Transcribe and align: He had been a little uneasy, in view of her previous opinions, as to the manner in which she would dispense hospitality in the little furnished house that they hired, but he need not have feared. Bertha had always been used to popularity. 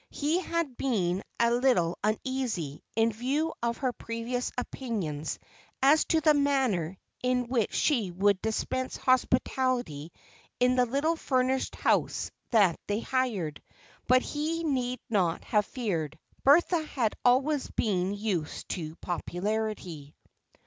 He 0.09 0.39
had 0.39 0.77
been 0.77 1.21
a 1.39 1.51
little 1.51 1.95
uneasy, 2.03 2.81
in 2.95 3.11
view 3.13 3.53
of 3.61 3.77
her 3.77 3.93
previous 3.93 4.51
opinions, 4.57 5.37
as 5.79 6.05
to 6.05 6.21
the 6.21 6.33
manner 6.33 6.97
in 7.21 7.45
which 7.47 7.71
she 7.71 8.09
would 8.09 8.41
dispense 8.41 8.97
hospitality 8.97 10.11
in 10.59 10.75
the 10.75 10.87
little 10.87 11.15
furnished 11.15 11.75
house 11.75 12.31
that 12.49 12.79
they 12.87 13.01
hired, 13.01 13.61
but 14.07 14.23
he 14.23 14.63
need 14.63 14.99
not 15.07 15.43
have 15.43 15.67
feared. 15.67 16.17
Bertha 16.43 16.81
had 16.83 17.13
always 17.23 17.69
been 17.69 18.11
used 18.15 18.69
to 18.69 18.95
popularity. 18.95 20.15